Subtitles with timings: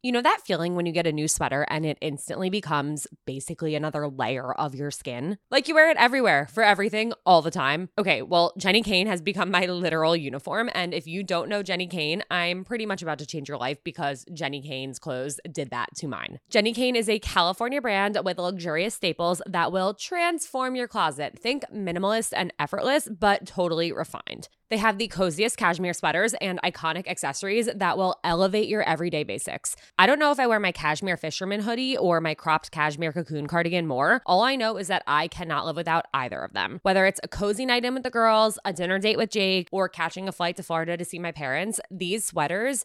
[0.00, 3.74] You know that feeling when you get a new sweater and it instantly becomes basically
[3.74, 5.38] another layer of your skin?
[5.50, 7.88] Like you wear it everywhere for everything all the time.
[7.98, 10.70] Okay, well, Jenni Kayne has become my literal uniform.
[10.72, 13.82] And if you don't know Jenni Kayne, I'm pretty much about to change your life
[13.82, 16.38] because Jenni Kayne's clothes did that to mine.
[16.48, 21.36] Jenni Kayne is a California brand with luxurious staples that will transform your closet.
[21.40, 24.48] Think minimalist and effortless, but totally refined.
[24.70, 29.76] They have the coziest cashmere sweaters and iconic accessories that will elevate your everyday basics.
[29.98, 33.46] I don't know if I wear my cashmere fisherman hoodie or my cropped cashmere cocoon
[33.46, 34.20] cardigan more.
[34.26, 36.80] All I know is that I cannot live without either of them.
[36.82, 39.88] Whether it's a cozy night in with the girls, a dinner date with Jake, or
[39.88, 42.84] catching a flight to Florida to see my parents, these sweaters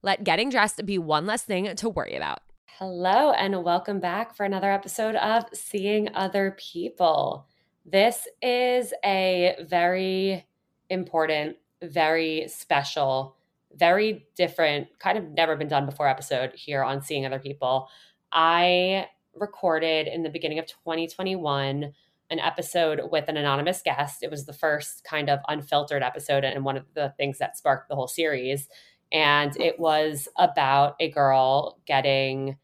[0.00, 2.38] Let getting dressed be one less thing to worry about.
[2.66, 7.48] Hello, and welcome back for another episode of Seeing Other People.
[7.84, 10.46] This is a very
[10.88, 13.34] important, very special,
[13.74, 17.88] very different, kind of never been done before episode here on Seeing Other People.
[18.30, 21.92] I recorded in the beginning of 2021
[22.30, 24.22] an episode with an anonymous guest.
[24.22, 27.88] It was the first kind of unfiltered episode and one of the things that sparked
[27.88, 28.68] the whole series
[29.12, 32.56] and it was about a girl getting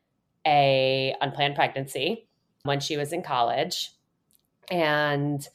[0.46, 2.28] a unplanned pregnancy
[2.64, 3.90] when she was in college.
[4.70, 5.46] And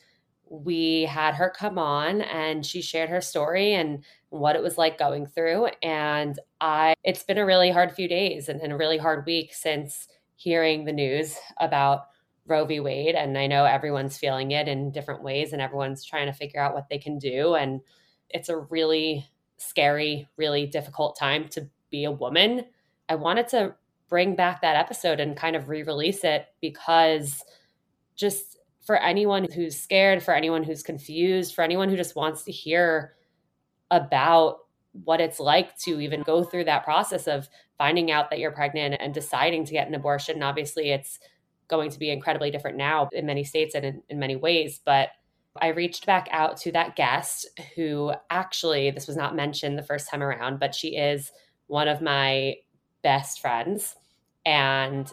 [0.49, 4.97] we had her come on and she shared her story and what it was like
[4.97, 5.67] going through.
[5.83, 9.53] And i it's been a really hard few days and, and a really hard week
[9.53, 12.07] since hearing the news about
[12.47, 12.79] roe v.
[12.79, 13.15] Wade.
[13.15, 16.73] And i know everyone's feeling it in different ways and everyone's trying to figure out
[16.73, 17.53] what they can do.
[17.53, 17.81] And
[18.29, 19.27] it's a really
[19.59, 22.65] scary, really difficult time to be a woman.
[23.07, 23.75] I wanted to
[24.07, 27.43] bring back that episode and kind of re release it because
[28.15, 32.51] just for anyone who's scared, for anyone who's confused, for anyone who just wants to
[32.51, 33.13] hear
[33.91, 34.57] about
[35.03, 38.95] what it's like to even go through that process of finding out that you're pregnant
[38.99, 40.35] and deciding to get an abortion.
[40.35, 41.19] And obviously, it's
[41.67, 44.79] going to be incredibly different now in many states and in, in many ways.
[44.83, 45.09] But
[45.61, 50.09] I reached back out to that guest who actually, this was not mentioned the first
[50.09, 51.31] time around, but she is
[51.67, 52.55] one of my
[53.03, 53.95] best friends.
[54.45, 55.11] And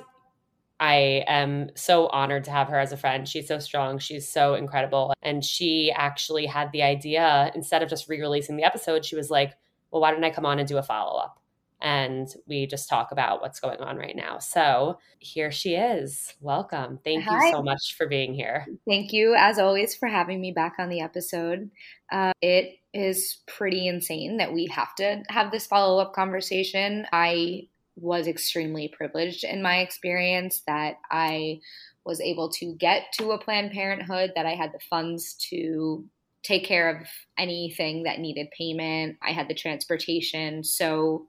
[0.78, 3.28] I am so honored to have her as a friend.
[3.28, 3.98] She's so strong.
[3.98, 5.14] She's so incredible.
[5.22, 9.30] And she actually had the idea, instead of just re releasing the episode, she was
[9.30, 9.54] like,
[9.90, 11.40] well, why don't I come on and do a follow up?
[11.80, 14.38] And we just talk about what's going on right now.
[14.38, 16.34] So here she is.
[16.40, 16.98] Welcome.
[17.04, 17.46] Thank Hi.
[17.46, 18.66] you so much for being here.
[18.88, 21.70] Thank you, as always, for having me back on the episode.
[22.10, 27.06] Uh, it is pretty insane that we have to have this follow up conversation.
[27.12, 31.60] I was extremely privileged in my experience that I
[32.04, 36.04] was able to get to a Planned Parenthood, that I had the funds to
[36.42, 39.16] take care of anything that needed payment.
[39.20, 40.62] I had the transportation.
[40.62, 41.26] So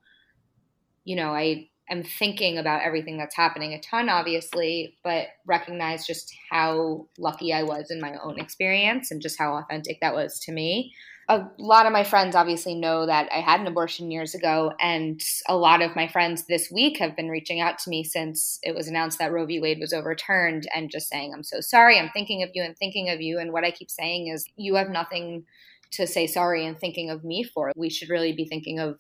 [1.08, 6.36] you know, I am thinking about everything that's happening a ton, obviously, but recognize just
[6.52, 10.52] how lucky I was in my own experience and just how authentic that was to
[10.52, 10.94] me.
[11.30, 15.22] A lot of my friends obviously know that I had an abortion years ago, and
[15.48, 18.76] a lot of my friends this week have been reaching out to me since it
[18.76, 19.62] was announced that Roe v.
[19.62, 23.10] Wade was overturned and just saying, I'm so sorry, I'm thinking of you and thinking
[23.10, 23.40] of you.
[23.40, 25.46] And what I keep saying is, you have nothing
[25.92, 27.72] to say sorry and thinking of me for.
[27.78, 29.00] We should really be thinking of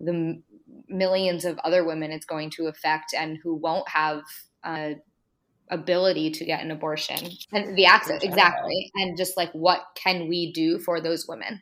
[0.00, 0.40] the
[0.88, 4.22] millions of other women it's going to affect and who won't have
[4.62, 4.90] uh,
[5.70, 7.30] ability to get an abortion.
[7.52, 8.90] And the access exactly.
[8.96, 11.60] And just like what can we do for those women?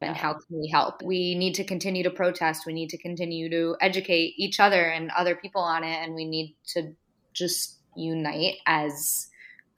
[0.00, 1.02] And how can we help?
[1.02, 2.64] We need to continue to protest.
[2.66, 5.96] We need to continue to educate each other and other people on it.
[6.04, 6.92] And we need to
[7.32, 9.28] just unite as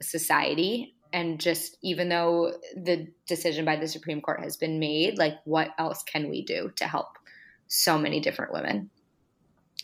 [0.01, 0.95] a society.
[1.13, 5.69] And just even though the decision by the supreme court has been made like what
[5.79, 7.07] else can we do to help
[7.69, 8.89] so many different women.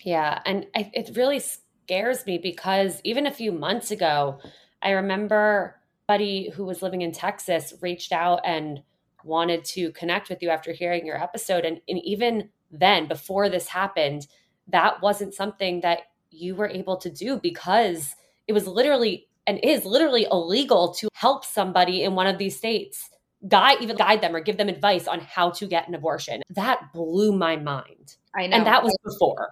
[0.02, 0.42] Yeah.
[0.46, 4.40] And I, it really scares me because even a few months ago,
[4.82, 8.84] I remember buddy who was living in Texas reached out and
[9.24, 11.66] wanted to connect with you after hearing your episode.
[11.66, 14.28] And, and even then, before this happened,
[14.68, 18.16] that wasn't something that you were able to do because
[18.48, 23.10] it was literally and is literally illegal to help somebody in one of these states
[23.47, 26.42] guide even guide them or give them advice on how to get an abortion.
[26.50, 28.15] That blew my mind.
[28.36, 28.57] I know.
[28.57, 29.50] And that was before.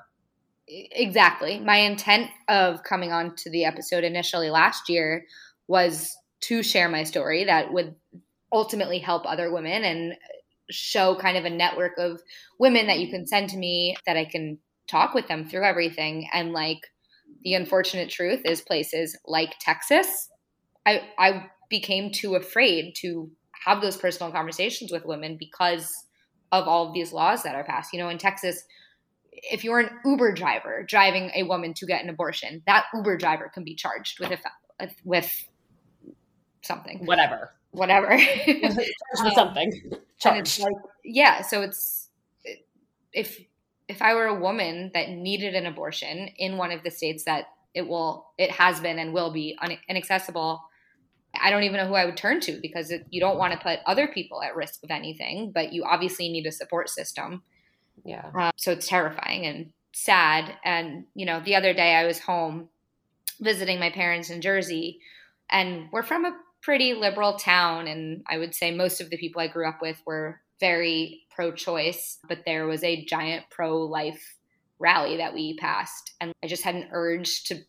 [0.68, 1.60] Exactly.
[1.60, 5.26] My intent of coming on to the episode initially last year
[5.68, 7.96] was to share my story that would
[8.52, 10.14] ultimately help other women and
[10.70, 12.22] show kind of a network of
[12.60, 16.28] women that you can send to me that I can talk with them through everything
[16.34, 16.80] and like
[17.44, 20.30] the unfortunate truth is places like Texas
[20.86, 23.32] I I became too afraid to
[23.66, 25.92] have those personal conversations with women because
[26.52, 27.94] of all of these laws that are passed.
[27.94, 28.64] You know, in Texas,
[29.32, 33.50] if you're an Uber driver driving a woman to get an abortion, that Uber driver
[33.54, 34.32] can be charged with
[34.80, 35.32] a, with
[36.62, 39.92] something, whatever, whatever, um, something.
[40.20, 40.60] Charged.
[40.60, 40.74] Like,
[41.04, 42.10] yeah, so it's
[43.12, 43.40] if
[43.88, 47.46] if I were a woman that needed an abortion in one of the states that
[47.74, 49.58] it will, it has been and will be
[49.90, 50.62] inaccessible
[51.44, 53.60] I don't even know who I would turn to because it, you don't want to
[53.60, 57.44] put other people at risk of anything, but you obviously need a support system.
[58.06, 58.32] Yeah.
[58.34, 60.56] Uh, so it's terrifying and sad.
[60.64, 62.70] And, you know, the other day I was home
[63.42, 65.00] visiting my parents in Jersey,
[65.50, 67.88] and we're from a pretty liberal town.
[67.88, 71.52] And I would say most of the people I grew up with were very pro
[71.52, 74.38] choice, but there was a giant pro life
[74.80, 76.14] rally that we passed.
[76.22, 77.60] And I just had an urge to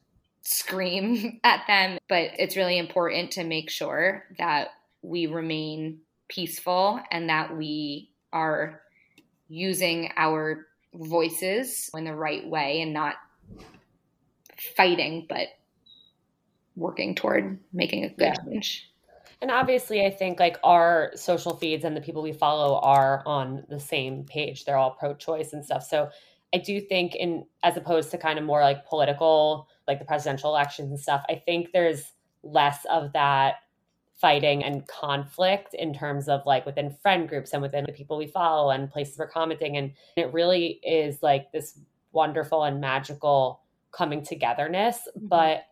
[0.45, 4.69] scream at them, but it's really important to make sure that
[5.03, 8.81] we remain peaceful and that we are
[9.49, 13.17] using our voices in the right way and not
[14.77, 15.49] fighting, but
[16.77, 18.35] working toward making a good yeah.
[18.35, 18.91] change.
[19.43, 23.65] And obviously, I think like our social feeds and the people we follow are on
[23.69, 24.65] the same page.
[24.65, 25.85] They're all pro choice and stuff.
[25.85, 26.09] So
[26.55, 30.51] I do think, in as opposed to kind of more like political like the presidential
[30.51, 33.57] elections and stuff, I think there's less of that
[34.15, 38.27] fighting and conflict in terms of like within friend groups and within the people we
[38.27, 39.77] follow and places we're commenting.
[39.77, 41.79] And it really is like this
[42.13, 43.61] wonderful and magical
[43.93, 45.01] coming togetherness.
[45.17, 45.27] Mm-hmm.
[45.29, 45.63] But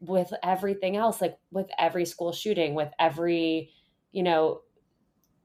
[0.00, 3.70] with everything else, like with every school shooting, with every,
[4.12, 4.60] you know,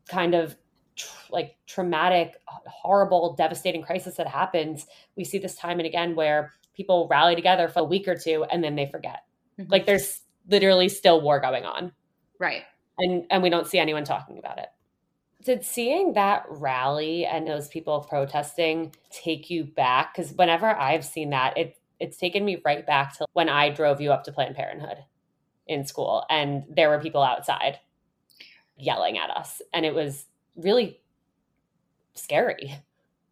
[0.10, 0.56] kind of
[0.96, 6.52] tr- like traumatic, horrible, devastating crisis that happens, we see this time and again where
[6.76, 9.24] people rally together for a week or two and then they forget.
[9.60, 9.72] Mm-hmm.
[9.72, 11.92] Like there's literally still war going on.
[12.40, 12.63] Right.
[12.98, 14.68] And and we don't see anyone talking about it.
[15.44, 20.13] Did seeing that rally and those people protesting take you back?
[20.13, 24.01] Because whenever I've seen that, it it's taken me right back to when I drove
[24.01, 24.98] you up to Planned Parenthood
[25.68, 27.80] in school and there were people outside
[28.78, 29.62] yelling at us.
[29.74, 30.25] And it was
[30.56, 31.00] really
[32.16, 32.75] scary.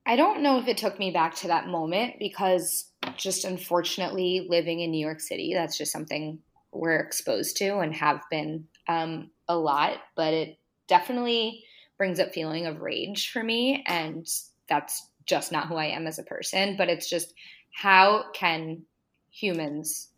[0.06, 4.80] I don't know if it took me back to that moment because just unfortunately living
[4.80, 6.40] in New York City, that's just something
[6.72, 9.98] we're exposed to and have been um, a lot.
[10.16, 11.64] But it definitely
[11.98, 14.28] brings up feeling of rage for me, and
[14.68, 16.76] that's just not who I am as a person.
[16.78, 17.34] But it's just
[17.74, 18.84] how can
[19.32, 20.10] humans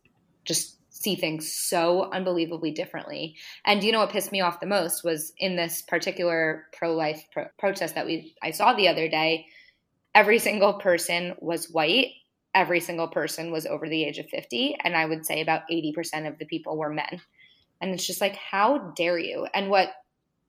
[0.46, 3.36] just see things so unbelievably differently.
[3.66, 7.48] And you know what pissed me off the most was in this particular pro-life pro-
[7.58, 9.48] protest that we I saw the other day,
[10.14, 12.10] every single person was white
[12.54, 16.28] every single person was over the age of 50 and i would say about 80%
[16.28, 17.22] of the people were men
[17.80, 19.90] and it's just like how dare you and what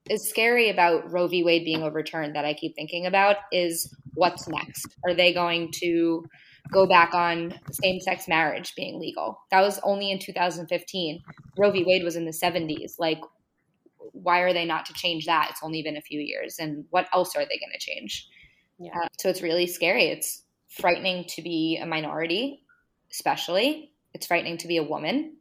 [0.09, 4.47] is scary about roe v wade being overturned that i keep thinking about is what's
[4.47, 6.23] next are they going to
[6.71, 9.39] go back on same sex marriage being legal.
[9.51, 11.21] That was only in 2015.
[11.57, 11.83] Roe v.
[11.85, 12.93] Wade was in the 70s.
[12.99, 13.19] Like,
[13.97, 15.47] why are they not to change that?
[15.51, 16.57] It's only been a few years.
[16.59, 18.27] And what else are they going to change?
[18.79, 18.91] Yeah.
[18.95, 20.05] Uh, so it's really scary.
[20.05, 20.43] It's
[20.79, 22.63] frightening to be a minority,
[23.11, 23.91] especially.
[24.13, 25.37] It's frightening to be a woman.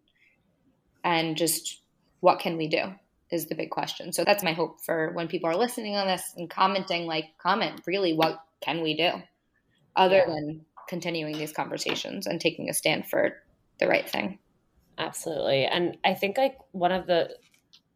[1.05, 1.81] And just
[2.21, 2.95] what can we do
[3.31, 4.13] is the big question.
[4.13, 7.81] So that's my hope for when people are listening on this and commenting, like, comment
[7.87, 9.11] really, what can we do
[9.97, 10.27] other yeah.
[10.27, 13.37] than continuing these conversations and taking a stand for
[13.79, 14.39] the right thing?
[14.99, 15.65] Absolutely.
[15.65, 17.31] And I think, like, one of the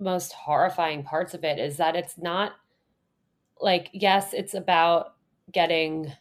[0.01, 2.53] most horrifying parts of it is that it's not
[3.61, 5.15] like, yes, it's about
[5.53, 6.13] getting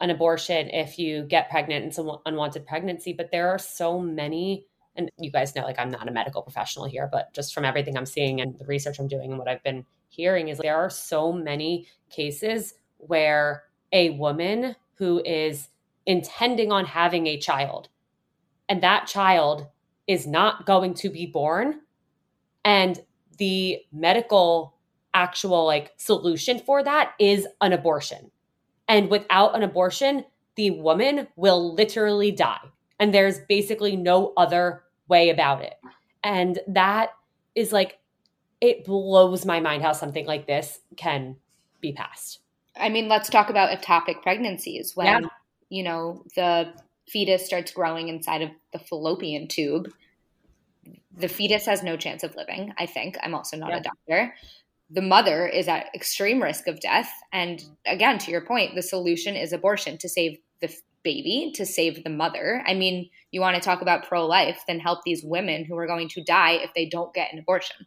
[0.00, 4.66] an abortion if you get pregnant and some unwanted pregnancy, but there are so many
[4.96, 7.96] and you guys know like I'm not a medical professional here, but just from everything
[7.96, 10.90] I'm seeing and the research I'm doing and what I've been hearing is there are
[10.90, 15.68] so many cases where a woman who is
[16.06, 17.88] intending on having a child
[18.68, 19.66] and that child
[20.06, 21.80] is not going to be born
[22.64, 23.00] and
[23.38, 24.74] the medical
[25.12, 28.30] actual like solution for that is an abortion
[28.88, 30.24] and without an abortion
[30.56, 32.60] the woman will literally die
[32.98, 35.74] and there's basically no other way about it.
[36.22, 37.10] And that
[37.54, 37.98] is like,
[38.60, 41.36] it blows my mind how something like this can
[41.80, 42.40] be passed.
[42.76, 45.28] I mean, let's talk about ectopic pregnancies when, yeah.
[45.68, 46.72] you know, the
[47.06, 49.92] fetus starts growing inside of the fallopian tube.
[51.16, 53.16] The fetus has no chance of living, I think.
[53.22, 53.76] I'm also not yeah.
[53.76, 54.34] a doctor.
[54.94, 57.10] The mother is at extreme risk of death.
[57.32, 60.72] And again, to your point, the solution is abortion to save the
[61.04, 62.64] baby to save the mother.
[62.66, 65.86] I mean, you want to talk about pro life, then help these women who are
[65.86, 67.86] going to die if they don't get an abortion.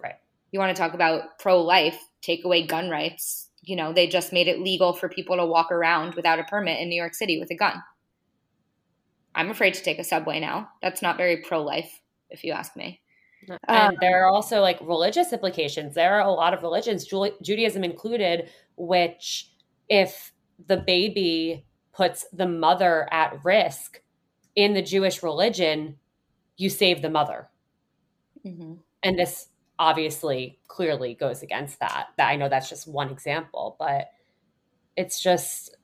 [0.00, 0.16] Right.
[0.52, 3.48] You want to talk about pro life, take away gun rights.
[3.62, 6.80] You know, they just made it legal for people to walk around without a permit
[6.80, 7.82] in New York City with a gun.
[9.34, 10.68] I'm afraid to take a subway now.
[10.82, 13.00] That's not very pro life, if you ask me.
[13.48, 15.94] And um, there are also like religious implications.
[15.94, 17.06] There are a lot of religions,
[17.42, 19.50] Judaism included, which
[19.88, 20.32] if
[20.66, 24.02] the baby puts the mother at risk
[24.54, 25.96] in the Jewish religion,
[26.56, 27.48] you save the mother.
[28.44, 28.74] Mm-hmm.
[29.02, 32.08] And this obviously clearly goes against that.
[32.16, 34.10] That I know that's just one example, but
[34.96, 35.76] it's just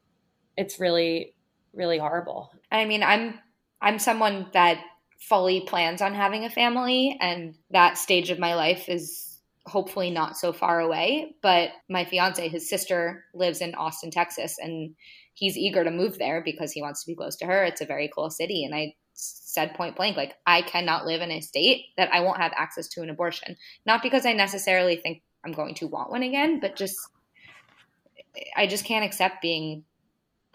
[0.57, 1.35] it's really
[1.73, 2.53] really horrible.
[2.71, 3.39] I mean, I'm
[3.81, 4.79] I'm someone that
[5.19, 10.37] fully plans on having a family and that stage of my life is hopefully not
[10.37, 14.95] so far away, but my fiance, his sister lives in Austin, Texas and
[15.35, 17.65] he's eager to move there because he wants to be close to her.
[17.65, 18.65] It's a very cool city.
[18.65, 22.41] And I said point blank, like, I cannot live in a state that I won't
[22.41, 23.57] have access to an abortion.
[23.85, 26.97] Not because I necessarily think I'm going to want one again, but just,
[28.57, 29.85] I just can't accept being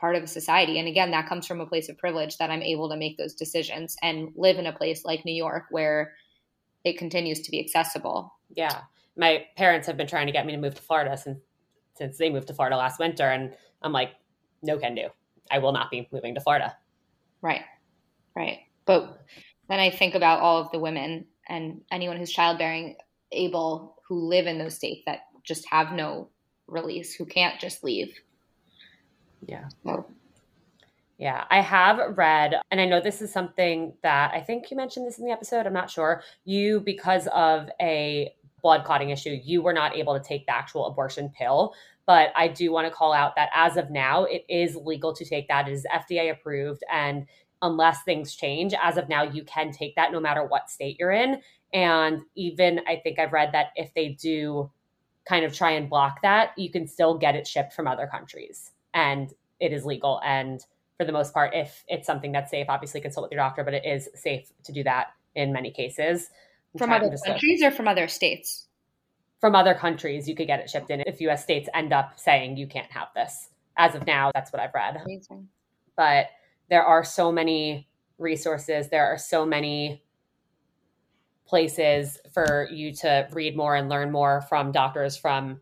[0.02, 0.80] part of a society.
[0.80, 3.36] And again, that comes from a place of privilege that I'm able to make those
[3.36, 6.14] decisions and live in a place like New York where
[6.84, 8.34] it continues to be accessible.
[8.56, 8.82] Yeah.
[9.16, 11.40] My parents have been trying to get me to move to Florida since
[11.98, 13.54] since they moved to Florida last winter and
[13.84, 14.14] I'm like
[14.64, 15.08] no can do.
[15.52, 16.76] I will not be moving to Florida.
[17.42, 17.62] Right.
[18.36, 18.60] Right.
[18.86, 19.24] But
[19.70, 22.96] then I think about all of the women and anyone who's childbearing
[23.32, 26.30] able who live in those states that just have no
[26.68, 28.14] release, who can't just leave.
[29.48, 29.68] Yeah.
[29.86, 30.06] So.
[31.18, 35.06] Yeah, I have read, and I know this is something that I think you mentioned
[35.06, 35.68] this in the episode.
[35.68, 36.24] I'm not sure.
[36.46, 38.34] You, because of a
[38.64, 41.74] blood clotting issue, you were not able to take the actual abortion pill.
[42.08, 45.24] But I do want to call out that as of now, it is legal to
[45.24, 45.68] take that.
[45.68, 46.84] It is FDA approved.
[46.92, 47.28] And
[47.62, 51.12] unless things change, as of now, you can take that no matter what state you're
[51.12, 51.40] in.
[51.72, 54.72] And even I think I've read that if they do
[55.26, 58.72] kind of try and block that, you can still get it shipped from other countries.
[58.94, 60.22] And it is legal.
[60.24, 60.64] And
[60.98, 63.74] for the most part, if it's something that's safe, obviously consult with your doctor, but
[63.74, 66.30] it is safe to do that in many cases.
[66.78, 68.68] From other countries or from other states?
[69.42, 72.58] from other countries, you could get it shipped in if US states end up saying
[72.58, 73.50] you can't have this.
[73.76, 75.02] As of now, that's what I've read.
[75.04, 75.50] Amazing.
[75.98, 76.28] But
[76.70, 80.04] there are so many resources, there are so many
[81.48, 85.60] places for you to read more and learn more from doctors, from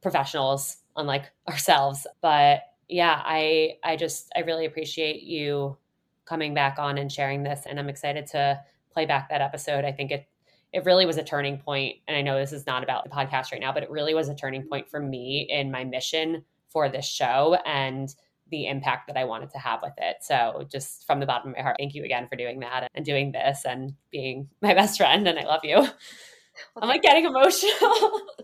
[0.00, 2.06] professionals, unlike ourselves.
[2.20, 5.78] But yeah, I I just I really appreciate you
[6.26, 8.60] coming back on and sharing this and I'm excited to
[8.92, 9.86] play back that episode.
[9.86, 10.28] I think it
[10.72, 13.52] it really was a turning point and i know this is not about the podcast
[13.52, 16.88] right now but it really was a turning point for me in my mission for
[16.88, 18.14] this show and
[18.50, 21.56] the impact that i wanted to have with it so just from the bottom of
[21.56, 24.98] my heart thank you again for doing that and doing this and being my best
[24.98, 25.76] friend and i love you
[26.76, 28.20] i'm like getting emotional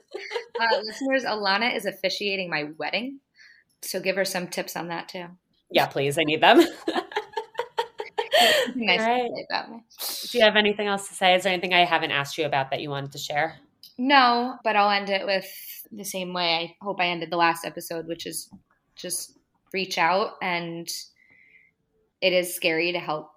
[0.60, 3.20] uh, listeners alana is officiating my wedding
[3.82, 5.26] so give her some tips on that too
[5.70, 6.18] Yeah, please.
[6.18, 6.58] I need them.
[8.76, 9.30] nice right.
[10.30, 11.34] Do you have anything else to say?
[11.34, 13.56] Is there anything I haven't asked you about that you wanted to share?
[13.98, 15.46] No, but I'll end it with
[15.92, 18.50] the same way I hope I ended the last episode, which is
[18.96, 19.38] just
[19.72, 20.88] reach out and
[22.20, 23.30] it is scary to help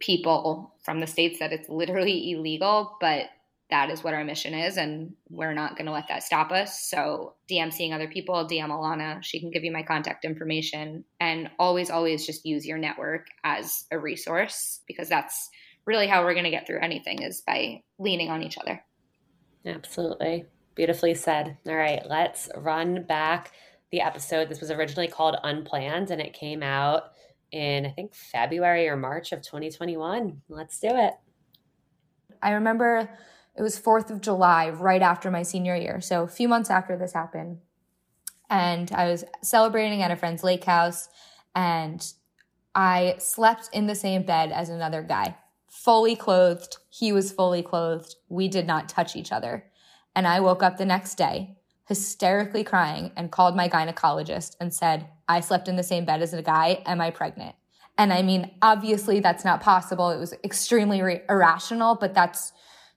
[0.00, 3.26] people from the states that it's literally illegal, but
[3.70, 6.88] that is what our mission is, and we're not going to let that stop us.
[6.88, 9.22] So, DM seeing other people, DM Alana.
[9.22, 11.04] She can give you my contact information.
[11.20, 15.50] And always, always just use your network as a resource because that's
[15.84, 18.82] really how we're going to get through anything is by leaning on each other.
[19.66, 20.46] Absolutely.
[20.74, 21.58] Beautifully said.
[21.66, 23.52] All right, let's run back
[23.90, 24.48] the episode.
[24.48, 27.12] This was originally called Unplanned, and it came out
[27.52, 30.42] in, I think, February or March of 2021.
[30.48, 31.14] Let's do it.
[32.42, 33.08] I remember
[33.58, 36.00] it was 4th of July, right after my senior year.
[36.00, 37.58] So a few months after this happened.
[38.48, 41.08] And I was celebrating at a friend's lake house,
[41.54, 42.06] and
[42.74, 45.36] I slept in the same bed as another guy,
[45.68, 46.76] fully clothed.
[46.88, 48.14] He was fully clothed.
[48.28, 49.64] We did not touch each other.
[50.14, 51.56] And I woke up the next day
[51.88, 56.34] hysterically crying and called my gynecologist and said, I slept in the same bed as
[56.34, 56.82] a guy.
[56.84, 57.56] Am I pregnant?
[57.96, 60.10] And I mean, obviously that's not possible.
[60.10, 62.52] It was extremely re- irrational, but that's,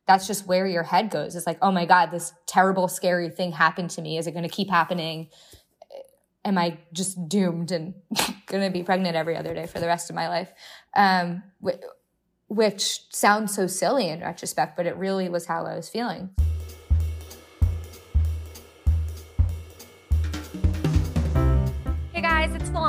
[0.08, 1.36] that's just where your head goes.
[1.36, 4.18] It's like, oh my God, this terrible, scary thing happened to me.
[4.18, 5.30] Is it going to keep happening?
[6.44, 7.94] Am I just doomed and
[8.48, 10.52] going to be pregnant every other day for the rest of my life?
[10.96, 11.44] Um,
[12.48, 16.32] which sounds so silly in retrospect, but it really was how I was feeling.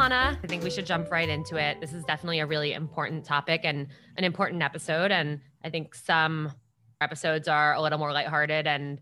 [0.03, 0.37] Alana.
[0.43, 1.81] I think we should jump right into it.
[1.81, 5.11] This is definitely a really important topic and an important episode.
[5.11, 6.53] And I think some
[7.03, 9.01] episodes are a little more lighthearted and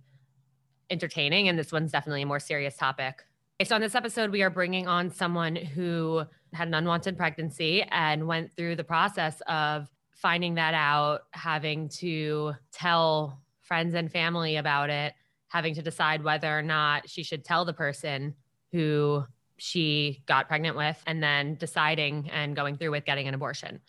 [0.90, 1.48] entertaining.
[1.48, 3.22] And this one's definitely a more serious topic.
[3.64, 8.26] So, on this episode, we are bringing on someone who had an unwanted pregnancy and
[8.26, 14.90] went through the process of finding that out, having to tell friends and family about
[14.90, 15.14] it,
[15.48, 18.34] having to decide whether or not she should tell the person
[18.72, 19.24] who
[19.58, 23.80] she got pregnant with and then deciding and going through with getting an abortion.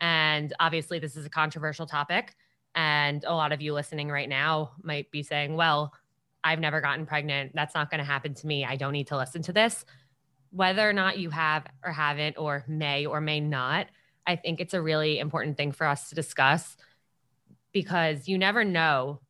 [0.00, 2.34] And obviously, this is a controversial topic.
[2.74, 5.92] And a lot of you listening right now might be saying, well,
[6.42, 7.52] I've never gotten pregnant.
[7.54, 8.64] That's not going to happen to me.
[8.64, 9.84] I don't need to listen to this.
[10.50, 13.86] Whether or not you have or haven't, or may or may not,
[14.26, 16.76] I think it's a really important thing for us to discuss
[17.72, 19.20] because you never know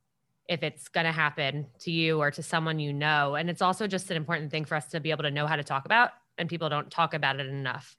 [0.48, 3.34] if it's going to happen to you or to someone you know.
[3.34, 5.56] And it's also just an important thing for us to be able to know how
[5.56, 7.96] to talk about, and people don't talk about it enough.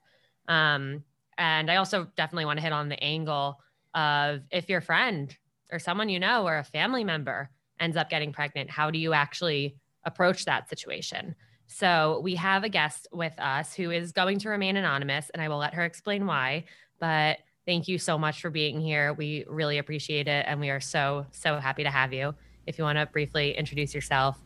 [0.48, 1.04] Um,
[1.38, 3.58] and I also definitely want to hit on the angle
[3.94, 5.36] of if your friend
[5.70, 7.50] or someone you know or a family member
[7.80, 11.34] ends up getting pregnant, how do you actually approach that situation?
[11.66, 15.48] So we have a guest with us who is going to remain anonymous, and I
[15.48, 16.64] will let her explain why.
[17.00, 19.12] But Thank you so much for being here.
[19.12, 20.44] We really appreciate it.
[20.48, 22.34] And we are so, so happy to have you.
[22.66, 24.36] If you want to briefly introduce yourself,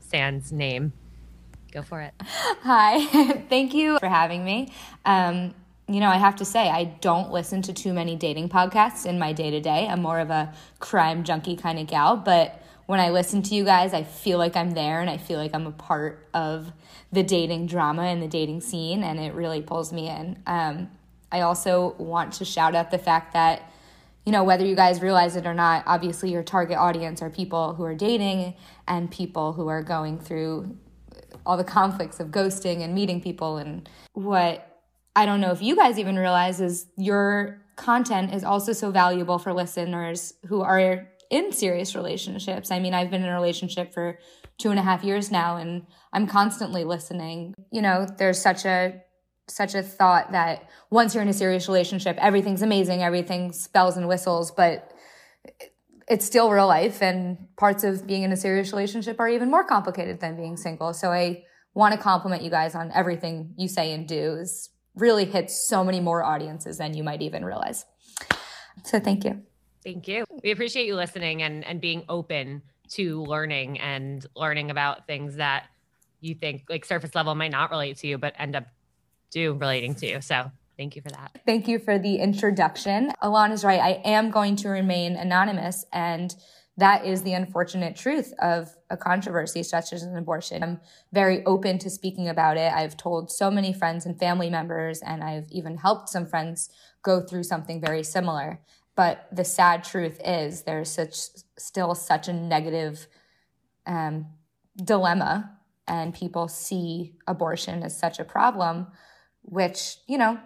[0.00, 0.92] Sans name,
[1.72, 2.12] go for it.
[2.20, 3.06] Hi.
[3.48, 4.72] Thank you for having me.
[5.04, 5.54] Um,
[5.88, 9.18] you know, I have to say, I don't listen to too many dating podcasts in
[9.18, 9.86] my day to day.
[9.86, 12.16] I'm more of a crime junkie kind of gal.
[12.16, 15.38] But when I listen to you guys, I feel like I'm there and I feel
[15.38, 16.72] like I'm a part of
[17.12, 20.42] the dating drama and the dating scene, and it really pulls me in.
[20.46, 20.90] Um,
[21.30, 23.72] I also want to shout out the fact that,
[24.24, 27.74] you know, whether you guys realize it or not, obviously your target audience are people
[27.74, 28.54] who are dating
[28.88, 30.76] and people who are going through
[31.44, 33.56] all the conflicts of ghosting and meeting people.
[33.56, 34.75] And what
[35.16, 39.38] I don't know if you guys even realize is your content is also so valuable
[39.38, 42.70] for listeners who are in serious relationships.
[42.70, 44.18] I mean, I've been in a relationship for
[44.58, 47.54] two and a half years now, and I'm constantly listening.
[47.72, 49.02] You know, there's such a
[49.48, 54.08] such a thought that once you're in a serious relationship, everything's amazing, everything's bells and
[54.08, 54.92] whistles, but
[56.08, 59.64] it's still real life and parts of being in a serious relationship are even more
[59.64, 60.92] complicated than being single.
[60.92, 64.34] So I want to compliment you guys on everything you say and do.
[64.34, 67.84] Is really hits so many more audiences than you might even realize.
[68.84, 69.42] So thank you.
[69.84, 70.24] Thank you.
[70.42, 75.66] We appreciate you listening and and being open to learning and learning about things that
[76.20, 78.66] you think like surface level might not relate to you but end up
[79.30, 80.06] do relating to.
[80.06, 80.20] You.
[80.20, 81.40] So thank you for that.
[81.44, 83.12] Thank you for the introduction.
[83.22, 83.80] Alana's right.
[83.80, 86.34] I am going to remain anonymous and
[86.78, 90.62] that is the unfortunate truth of a controversy such as an abortion.
[90.62, 90.80] I'm
[91.12, 92.72] very open to speaking about it.
[92.72, 96.68] I've told so many friends and family members, and I've even helped some friends
[97.02, 98.60] go through something very similar.
[98.94, 101.16] But the sad truth is there's such
[101.58, 103.06] still such a negative
[103.86, 104.26] um,
[104.76, 105.58] dilemma,
[105.88, 108.88] and people see abortion as such a problem
[109.46, 110.38] which, you know,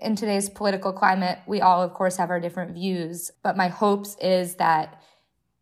[0.00, 3.30] in today's political climate, we all, of course, have our different views.
[3.42, 5.00] But my hopes is that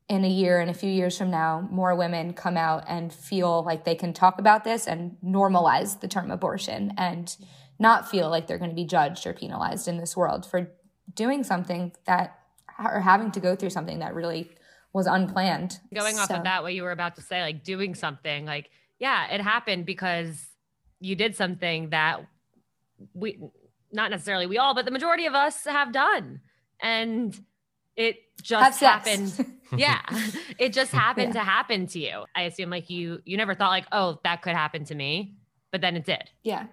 [0.09, 3.63] in a year and a few years from now, more women come out and feel
[3.63, 7.37] like they can talk about this and normalize the term abortion and
[7.79, 10.71] not feel like they're going to be judged or penalized in this world for
[11.15, 12.39] doing something that
[12.79, 14.51] or having to go through something that really
[14.93, 15.79] was unplanned.
[15.93, 16.37] Going off so.
[16.37, 19.87] of that, what you were about to say, like doing something, like, yeah, it happened
[19.87, 20.47] because
[21.01, 22.25] you did something that
[23.13, 23.39] we,
[23.93, 26.41] not necessarily we all, but the majority of us have done.
[26.81, 27.39] And
[27.97, 29.55] it just happened.
[29.77, 30.01] yeah.
[30.59, 31.41] It just happened yeah.
[31.41, 32.25] to happen to you.
[32.35, 35.37] I assume like you, you never thought like, oh, that could happen to me,
[35.73, 36.31] but then it did.
[36.43, 36.67] Yeah.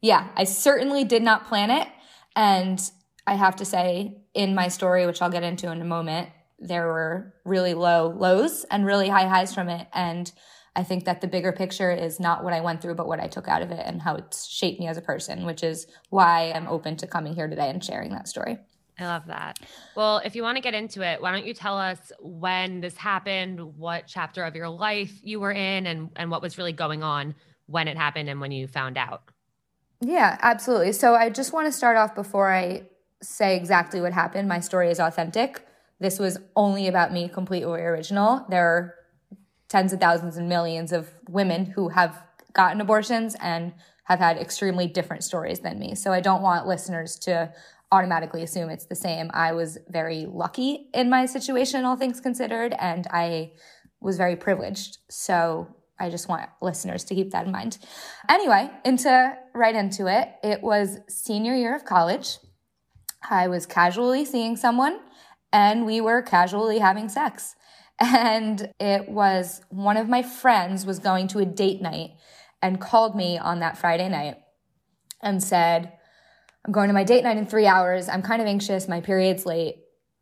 [0.00, 0.28] Yeah.
[0.36, 1.88] I certainly did not plan it.
[2.34, 2.80] And
[3.26, 6.28] I have to say, in my story, which I'll get into in a moment,
[6.58, 9.86] there were really low lows and really high highs from it.
[9.92, 10.30] And
[10.74, 13.28] I think that the bigger picture is not what I went through, but what I
[13.28, 16.52] took out of it and how it's shaped me as a person, which is why
[16.54, 18.58] I'm open to coming here today and sharing that story.
[18.98, 19.58] I love that.
[19.94, 22.96] Well, if you want to get into it, why don't you tell us when this
[22.96, 27.02] happened, what chapter of your life you were in, and, and what was really going
[27.02, 27.34] on
[27.66, 29.22] when it happened and when you found out?
[30.00, 30.92] Yeah, absolutely.
[30.92, 32.88] So I just want to start off before I
[33.22, 34.48] say exactly what happened.
[34.48, 35.66] My story is authentic.
[36.00, 38.46] This was only about me, completely original.
[38.48, 38.94] There are
[39.68, 43.72] tens of thousands and millions of women who have gotten abortions and
[44.04, 45.94] have had extremely different stories than me.
[45.94, 47.52] So I don't want listeners to
[47.92, 49.30] automatically assume it's the same.
[49.32, 53.52] I was very lucky in my situation, all things considered, and I
[54.00, 54.98] was very privileged.
[55.10, 55.68] So
[55.98, 57.78] I just want listeners to keep that in mind.
[58.28, 60.28] Anyway, into right into it.
[60.42, 62.38] It was senior year of college.
[63.28, 65.00] I was casually seeing someone
[65.52, 67.54] and we were casually having sex.
[67.98, 72.10] And it was one of my friends was going to a date night
[72.60, 74.36] and called me on that Friday night
[75.22, 75.92] and said,
[76.66, 78.08] I'm going to my date night in three hours.
[78.08, 78.88] I'm kind of anxious.
[78.88, 79.76] My period's late.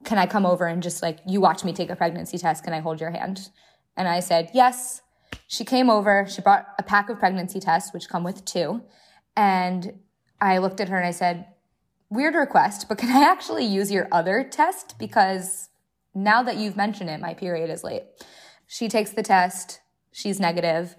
[0.05, 2.63] Can I come over and just like, you watch me take a pregnancy test?
[2.63, 3.49] Can I hold your hand?
[3.97, 5.01] And I said, yes.
[5.47, 6.27] She came over.
[6.29, 8.83] She brought a pack of pregnancy tests, which come with two.
[9.35, 10.01] And
[10.39, 11.47] I looked at her and I said,
[12.11, 14.99] weird request, but can I actually use your other test?
[14.99, 15.71] Because
[16.15, 18.05] now that you've mentioned it, my period is late.
[18.67, 19.81] She takes the test.
[20.13, 20.95] She's negative.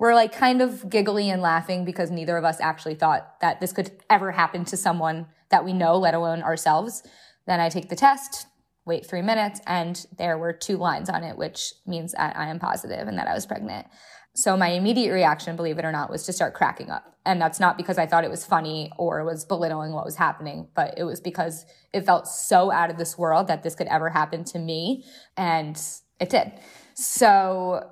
[0.00, 3.70] We're like kind of giggly and laughing because neither of us actually thought that this
[3.70, 7.02] could ever happen to someone that we know, let alone ourselves.
[7.46, 8.46] Then I take the test,
[8.86, 12.58] wait three minutes, and there were two lines on it, which means that I am
[12.58, 13.88] positive and that I was pregnant.
[14.34, 17.18] So my immediate reaction, believe it or not, was to start cracking up.
[17.26, 20.68] And that's not because I thought it was funny or was belittling what was happening,
[20.74, 24.08] but it was because it felt so out of this world that this could ever
[24.08, 25.04] happen to me.
[25.36, 25.78] And
[26.18, 26.52] it did.
[26.94, 27.90] So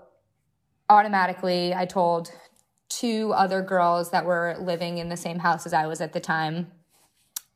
[0.88, 2.32] automatically, I told
[2.88, 6.20] two other girls that were living in the same house as I was at the
[6.20, 6.72] time.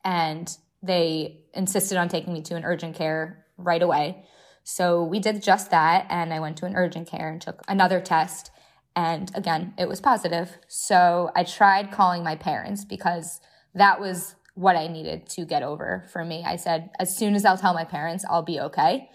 [0.05, 4.25] And they insisted on taking me to an urgent care right away.
[4.63, 6.05] So we did just that.
[6.09, 8.51] And I went to an urgent care and took another test
[8.95, 10.57] and again, it was positive.
[10.67, 13.41] So I tried calling my parents because
[13.73, 16.43] that was what I needed to get over for me.
[16.45, 19.09] I said, as soon as I'll tell my parents, I'll be okay.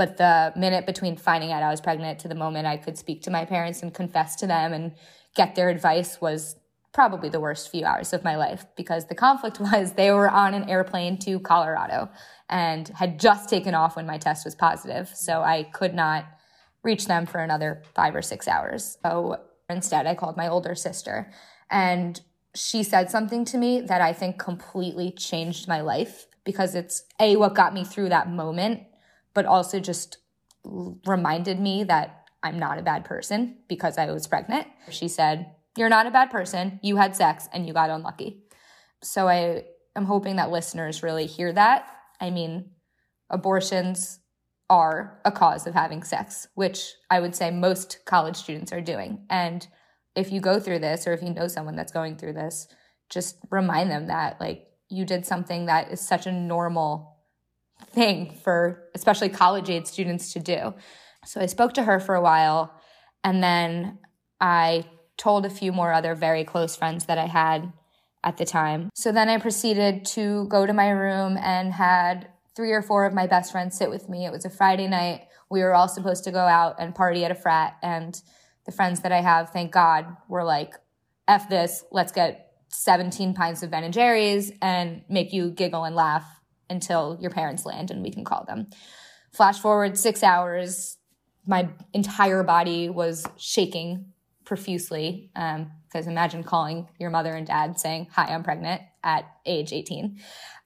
[0.00, 3.20] But the minute between finding out I was pregnant to the moment I could speak
[3.24, 4.92] to my parents and confess to them and
[5.36, 6.56] get their advice was
[6.94, 10.54] probably the worst few hours of my life because the conflict was they were on
[10.54, 12.08] an airplane to Colorado
[12.48, 15.10] and had just taken off when my test was positive.
[15.14, 16.24] So I could not
[16.82, 18.96] reach them for another five or six hours.
[19.04, 19.36] So
[19.68, 21.30] instead, I called my older sister
[21.70, 22.18] and
[22.54, 27.36] she said something to me that I think completely changed my life because it's A,
[27.36, 28.84] what got me through that moment,
[29.34, 30.18] but also just
[30.64, 34.66] reminded me that I'm not a bad person because I was pregnant.
[34.90, 36.80] She said, You're not a bad person.
[36.82, 38.42] You had sex and you got unlucky.
[39.02, 39.64] So I
[39.96, 41.86] am hoping that listeners really hear that.
[42.20, 42.70] I mean,
[43.30, 44.20] abortions
[44.68, 49.24] are a cause of having sex, which I would say most college students are doing.
[49.28, 49.66] And
[50.14, 52.68] if you go through this, or if you know someone that's going through this,
[53.08, 57.09] just remind them that, like, you did something that is such a normal
[57.92, 60.74] thing for especially college age students to do.
[61.24, 62.72] So I spoke to her for a while,
[63.22, 63.98] and then
[64.40, 64.84] I
[65.16, 67.72] told a few more other very close friends that I had
[68.24, 68.90] at the time.
[68.94, 73.14] So then I proceeded to go to my room and had three or four of
[73.14, 74.24] my best friends sit with me.
[74.24, 75.26] It was a Friday night.
[75.50, 77.76] We were all supposed to go out and party at a frat.
[77.82, 78.20] And
[78.66, 80.74] the friends that I have, thank God, were like,
[81.28, 85.94] F this, let's get 17 pints of Ben and Jerry's and make you giggle and
[85.94, 86.39] laugh
[86.70, 88.68] until your parents land and we can call them.
[89.32, 90.96] Flash forward six hours,
[91.46, 94.12] my entire body was shaking
[94.44, 99.72] profusely because um, imagine calling your mother and dad saying, Hi, I'm pregnant at age
[99.72, 100.18] 18.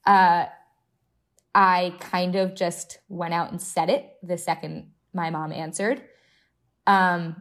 [0.07, 0.47] Uh,
[1.55, 6.03] I kind of just went out and said it the second my mom answered.
[6.87, 7.41] Um,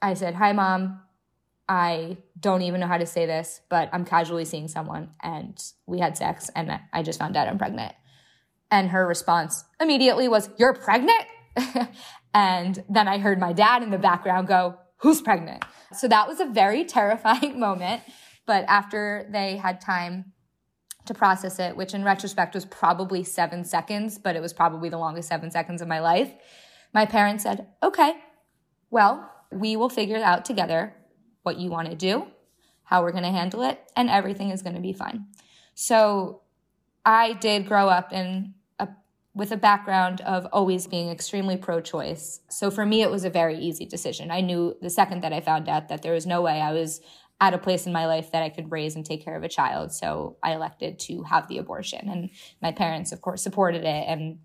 [0.00, 1.00] I said, Hi, mom.
[1.68, 5.98] I don't even know how to say this, but I'm casually seeing someone and we
[5.98, 7.94] had sex and I just found out I'm pregnant.
[8.70, 11.24] And her response immediately was, You're pregnant?
[12.34, 15.64] and then I heard my dad in the background go, Who's pregnant?
[15.92, 18.02] So that was a very terrifying moment.
[18.46, 20.32] But after they had time
[21.06, 24.98] to process it, which in retrospect was probably seven seconds, but it was probably the
[24.98, 26.32] longest seven seconds of my life,
[26.92, 28.14] my parents said, Okay,
[28.90, 30.95] well, we will figure it out together
[31.46, 32.26] what you want to do,
[32.82, 35.26] how we're going to handle it, and everything is going to be fine.
[35.74, 36.42] So
[37.04, 38.88] I did grow up in a,
[39.34, 42.40] with a background of always being extremely pro choice.
[42.50, 44.30] So for me, it was a very easy decision.
[44.30, 47.00] I knew the second that I found out that there was no way I was
[47.40, 49.48] at a place in my life that I could raise and take care of a
[49.48, 49.92] child.
[49.92, 52.08] So I elected to have the abortion.
[52.08, 52.30] And
[52.60, 54.04] my parents, of course, supported it.
[54.08, 54.38] And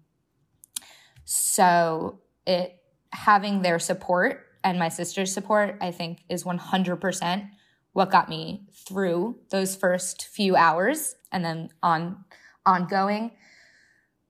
[1.26, 2.78] so it
[3.14, 7.50] having their support and my sister's support, I think, is 100%
[7.94, 12.26] what got me through those first few hours and then on
[12.66, 13.32] ongoing.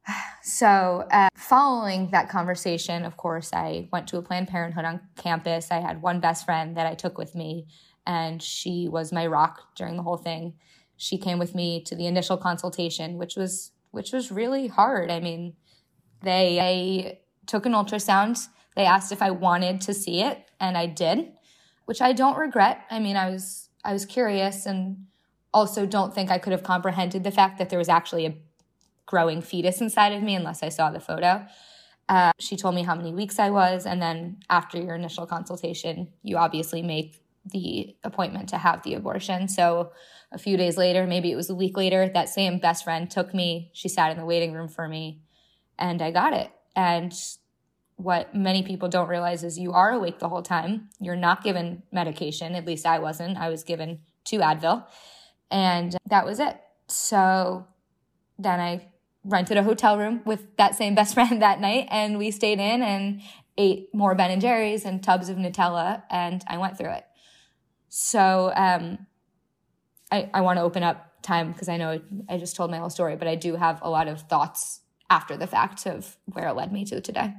[0.44, 5.70] So, uh, following that conversation, of course, I went to a Planned Parenthood on campus.
[5.70, 7.68] I had one best friend that I took with me,
[8.08, 10.56] and she was my rock during the whole thing.
[10.98, 15.12] She came with me to the initial consultation, which was which was really hard.
[15.12, 15.54] I mean,
[16.24, 20.86] they, they took an ultrasound they asked if I wanted to see it, and I
[20.86, 21.34] did,
[21.86, 22.86] which I don't regret.
[22.90, 25.08] I mean, I was I was curious and
[25.54, 28.36] also don't think I could have comprehended the fact that there was actually a
[29.06, 31.46] growing fetus inside of me unless I saw the photo.
[32.08, 36.10] Uh, she told me how many weeks I was, and then after your initial consultation,
[36.24, 39.48] you obviously make the appointment to have the abortion.
[39.48, 39.92] So
[40.32, 43.34] a few days later, maybe it was a week later, that same best friend took
[43.34, 43.72] me.
[43.74, 45.22] She sat in the waiting room for me,
[45.80, 46.52] and I got it.
[46.76, 47.14] And
[48.02, 50.90] what many people don't realize is you are awake the whole time.
[51.00, 52.56] You're not given medication.
[52.56, 53.38] At least I wasn't.
[53.38, 54.86] I was given two Advil,
[55.50, 56.60] and that was it.
[56.88, 57.68] So
[58.40, 58.88] then I
[59.24, 62.82] rented a hotel room with that same best friend that night, and we stayed in
[62.82, 63.22] and
[63.58, 67.06] ate more Ben and Jerry's and tubs of Nutella, and I went through it.
[67.90, 69.06] So um,
[70.12, 72.90] I, I want to open up time because I know I just told my whole
[72.90, 76.56] story, but I do have a lot of thoughts after the fact of where it
[76.56, 77.34] led me to today.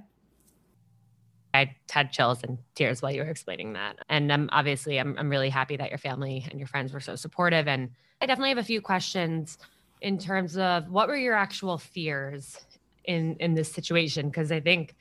[1.55, 3.97] I had chills and tears while you were explaining that.
[4.09, 7.69] And obviously, I'm, I'm really happy that your family and your friends were so supportive.
[7.69, 9.59] And I definitely have a few questions
[10.01, 12.59] in terms of what were your actual fears
[13.05, 14.29] in in this situation?
[14.29, 14.95] Because I think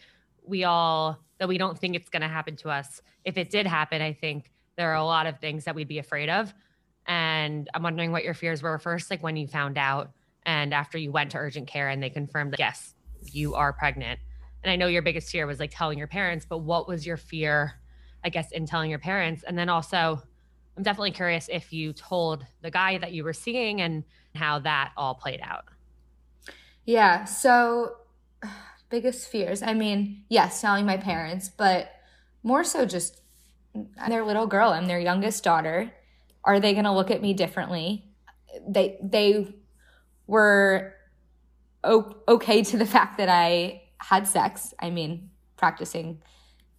[0.43, 3.01] we all that we don't think it's going to happen to us.
[3.23, 5.99] If it did happen, I think there are a lot of things that we'd be
[5.99, 6.53] afraid of.
[7.07, 10.11] And I'm wondering what your fears were first, like when you found out,
[10.45, 12.93] and after you went to urgent care and they confirmed that yes,
[13.31, 14.19] you are pregnant
[14.63, 17.17] and I know your biggest fear was like telling your parents, but what was your
[17.17, 17.73] fear,
[18.23, 19.43] I guess, in telling your parents?
[19.47, 20.21] And then also,
[20.77, 24.03] I'm definitely curious if you told the guy that you were seeing and
[24.35, 25.65] how that all played out.
[26.85, 27.25] Yeah.
[27.25, 27.95] So,
[28.89, 29.63] biggest fears.
[29.63, 31.91] I mean, yes, telling my parents, but
[32.43, 33.21] more so just
[34.07, 34.71] their little girl.
[34.71, 35.91] I'm their youngest daughter.
[36.43, 38.05] Are they going to look at me differently?
[38.67, 39.55] They they
[40.27, 40.95] were
[41.83, 44.73] okay to the fact that I had sex.
[44.79, 46.21] I mean, practicing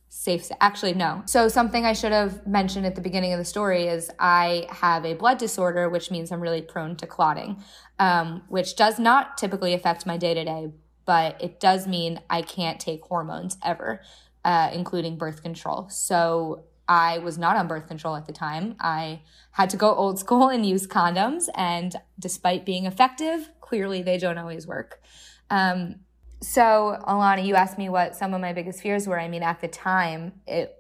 [0.09, 1.23] safe actually no.
[1.25, 5.07] So something i should have mentioned at the beginning of the story is i have
[5.07, 7.63] a blood disorder which means i'm really prone to clotting
[7.99, 10.71] um, which does not typically affect my day-to-day
[11.07, 14.03] but it does mean i can't take hormones ever
[14.45, 15.89] uh, including birth control.
[15.89, 18.75] So i was not on birth control at the time.
[18.81, 24.19] I had to go old school and use condoms and despite being effective clearly they
[24.19, 25.01] don't always work.
[25.49, 26.01] Um,
[26.43, 29.19] so, Alana, you asked me what some of my biggest fears were.
[29.19, 30.77] I mean, at the time, it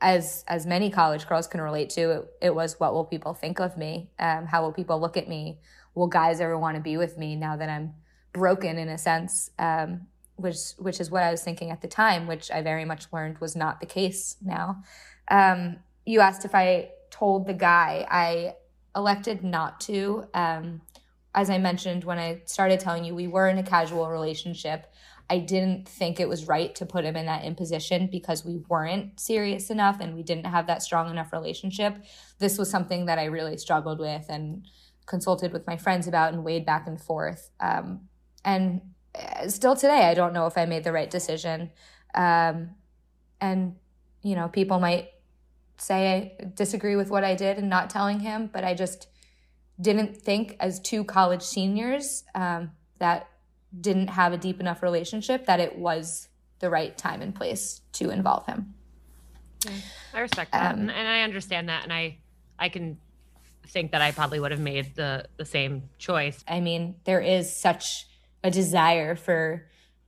[0.00, 3.60] as as many college girls can relate to, it, it was what will people think
[3.60, 4.10] of me?
[4.18, 5.58] Um, how will people look at me?
[5.94, 7.94] Will guys ever want to be with me now that I'm
[8.32, 9.50] broken in a sense?
[9.58, 13.06] Um, which which is what I was thinking at the time, which I very much
[13.12, 14.82] learned was not the case now.
[15.28, 18.06] Um, you asked if I told the guy.
[18.10, 18.54] I
[18.96, 20.24] elected not to.
[20.34, 20.80] Um,
[21.34, 24.92] as I mentioned when I started telling you, we were in a casual relationship.
[25.28, 29.20] I didn't think it was right to put him in that imposition because we weren't
[29.20, 31.98] serious enough and we didn't have that strong enough relationship.
[32.40, 34.66] This was something that I really struggled with and
[35.06, 37.50] consulted with my friends about and weighed back and forth.
[37.60, 38.08] Um,
[38.44, 38.80] and
[39.14, 41.70] uh, still today, I don't know if I made the right decision.
[42.12, 42.70] Um,
[43.40, 43.76] and,
[44.22, 45.10] you know, people might
[45.76, 49.06] say I disagree with what I did and not telling him, but I just
[49.80, 53.28] didn't think as two college seniors um, that
[53.80, 58.10] didn't have a deep enough relationship that it was the right time and place to
[58.10, 58.74] involve him.
[59.64, 59.72] Yeah,
[60.14, 62.18] I respect that, um, and, and I understand that, and I
[62.58, 62.98] I can
[63.66, 66.42] think that I probably would have made the the same choice.
[66.48, 68.06] I mean, there is such
[68.42, 69.66] a desire for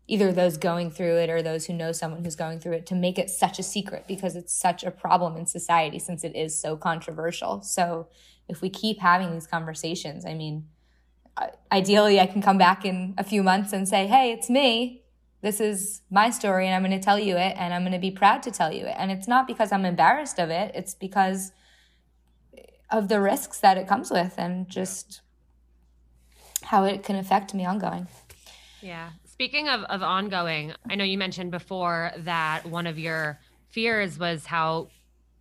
[0.08, 2.94] either those going through it or those who know someone who's going through it to
[2.94, 6.58] make it such a secret because it's such a problem in society since it is
[6.58, 7.62] so controversial.
[7.62, 8.08] So
[8.52, 10.68] if we keep having these conversations, I mean,
[11.72, 15.02] ideally I can come back in a few months and say, "Hey, it's me.
[15.40, 17.98] This is my story and I'm going to tell you it and I'm going to
[17.98, 20.94] be proud to tell you it." And it's not because I'm embarrassed of it, it's
[20.94, 21.52] because
[22.90, 25.22] of the risks that it comes with and just
[26.62, 28.06] how it can affect me ongoing.
[28.82, 29.10] Yeah.
[29.24, 34.44] Speaking of, of ongoing, I know you mentioned before that one of your fears was
[34.44, 34.88] how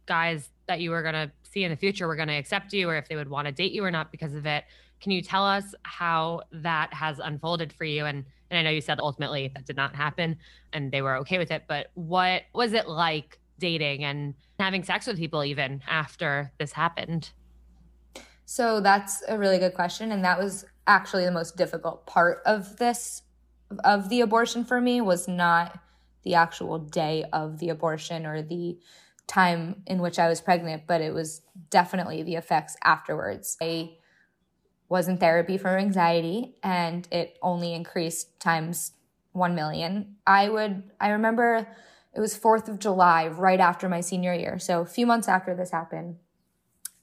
[0.05, 2.89] guys that you were going to see in the future were going to accept you
[2.89, 4.63] or if they would want to date you or not because of it.
[5.01, 8.05] Can you tell us how that has unfolded for you?
[8.05, 10.37] And, and I know you said ultimately that did not happen
[10.73, 15.07] and they were okay with it, but what was it like dating and having sex
[15.07, 17.31] with people even after this happened?
[18.45, 20.11] So that's a really good question.
[20.11, 23.23] And that was actually the most difficult part of this,
[23.83, 25.79] of the abortion for me, was not
[26.23, 28.77] the actual day of the abortion or the
[29.27, 33.57] time in which I was pregnant, but it was definitely the effects afterwards.
[33.61, 33.97] I
[34.89, 38.91] was in therapy for anxiety and it only increased times
[39.31, 40.17] 1 million.
[40.27, 41.67] I would, I remember
[42.13, 44.59] it was 4th of July, right after my senior year.
[44.59, 46.17] So a few months after this happened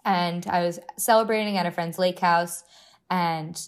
[0.04, 2.64] and I was celebrating at a friend's lake house
[3.10, 3.60] and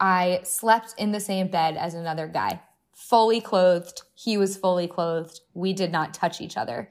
[0.00, 2.60] I slept in the same bed as another guy,
[2.92, 4.02] fully clothed.
[4.14, 5.40] He was fully clothed.
[5.54, 6.90] We did not touch each other.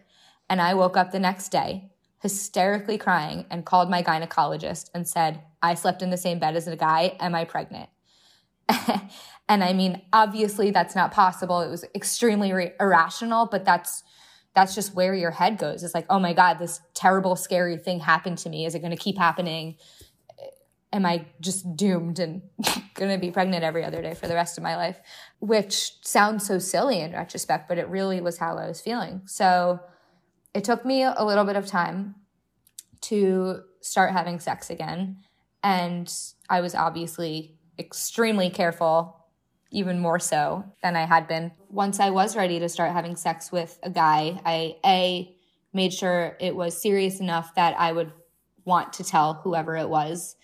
[0.49, 5.41] And I woke up the next day hysterically crying and called my gynecologist and said,
[5.61, 7.15] I slept in the same bed as a guy.
[7.19, 7.89] Am I pregnant?
[9.47, 11.61] and I mean, obviously that's not possible.
[11.61, 14.03] It was extremely re- irrational, but that's
[14.55, 15.83] that's just where your head goes.
[15.83, 18.65] It's like, oh my God, this terrible, scary thing happened to me.
[18.65, 19.75] Is it going to keep happening?
[20.91, 22.41] Am I just doomed and
[22.95, 24.99] going to be pregnant every other day for the rest of my life?
[25.39, 29.21] Which sounds so silly in retrospect, but it really was how I was feeling.
[29.25, 29.79] So
[30.57, 32.15] it took me a little bit of time
[32.99, 35.17] to start having sex again.
[35.61, 36.11] And
[36.49, 39.23] I was obviously extremely careful
[39.69, 41.51] even more so than I had been.
[41.69, 45.35] Once I was ready to start having sex with a guy, I A,
[45.73, 48.11] made sure it was serious enough that I would
[48.65, 50.37] want to tell whoever it was.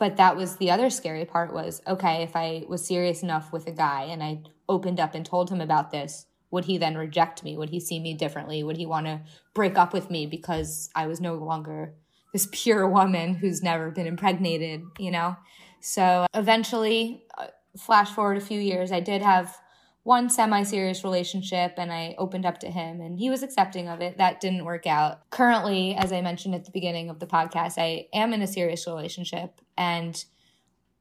[0.00, 3.68] But that was the other scary part was okay, if I was serious enough with
[3.68, 7.44] a guy and I opened up and told him about this, would he then reject
[7.44, 7.56] me?
[7.56, 8.62] Would he see me differently?
[8.62, 9.20] Would he want to
[9.54, 11.94] break up with me because I was no longer
[12.32, 15.36] this pure woman who's never been impregnated, you know?
[15.80, 19.56] So eventually, uh, flash forward a few years, I did have
[20.02, 24.00] one semi serious relationship and I opened up to him and he was accepting of
[24.00, 24.18] it.
[24.18, 25.28] That didn't work out.
[25.30, 28.86] Currently, as I mentioned at the beginning of the podcast, I am in a serious
[28.86, 30.22] relationship and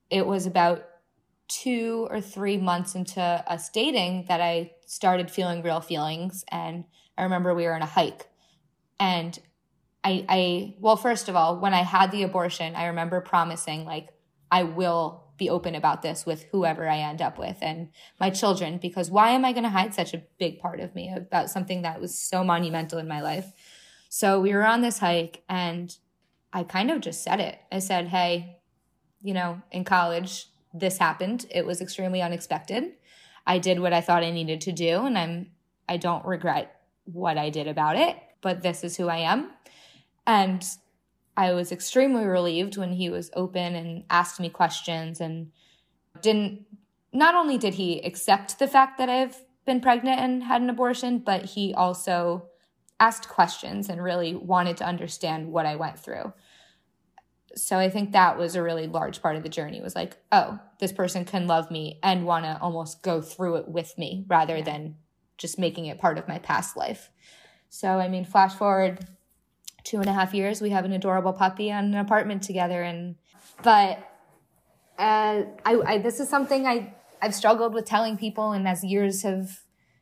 [0.10, 0.86] it was about
[1.48, 6.44] two or three months into us dating that I started feeling real feelings.
[6.50, 6.84] And
[7.16, 8.28] I remember we were on a hike
[9.00, 9.38] and
[10.04, 14.10] I, I, well, first of all, when I had the abortion, I remember promising, like,
[14.52, 18.80] I will be open about this with whoever I end up with and my children
[18.80, 21.84] because why am I going to hide such a big part of me about something
[21.84, 23.54] that was so monumental in my life?
[24.10, 25.96] So we were on this hike and
[26.52, 27.60] I kind of just said it.
[27.72, 28.58] I said, "Hey,
[29.22, 31.46] you know, in college this happened.
[31.52, 32.94] It was extremely unexpected.
[33.50, 35.48] I did what I thought I needed to do and I'm
[35.90, 39.50] I don't regret what I did about it, but this is who I am."
[40.28, 40.64] And
[41.36, 45.52] I was extremely relieved when he was open and asked me questions and
[46.22, 46.68] didn't
[47.12, 51.18] not only did he accept the fact that I've been pregnant and had an abortion,
[51.18, 52.46] but he also
[53.00, 56.34] asked questions and really wanted to understand what I went through.
[57.56, 60.60] So I think that was a really large part of the journey was like, oh,
[60.80, 64.58] this person can love me and want to almost go through it with me rather
[64.58, 64.64] yeah.
[64.64, 64.96] than
[65.38, 67.10] just making it part of my past life.
[67.70, 69.06] So, I mean, flash forward
[69.84, 70.62] two and a half years.
[70.62, 72.84] We have an adorable puppy and an apartment together.
[72.84, 73.16] And
[73.64, 73.98] but
[74.98, 79.24] uh, I, I this is something I I've struggled with telling people, and as years
[79.24, 79.62] have